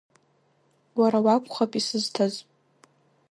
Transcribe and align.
Уара 0.99 1.19
уакәхап 1.25 1.71
исызҭаз. 1.79 2.33